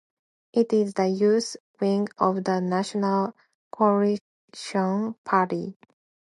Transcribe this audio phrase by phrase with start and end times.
[0.51, 3.35] It is the youth wing of the National
[3.69, 5.77] Coalition Party.